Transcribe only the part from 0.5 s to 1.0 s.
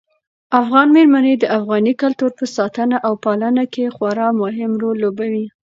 افغان